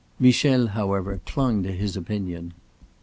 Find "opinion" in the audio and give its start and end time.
1.95-2.53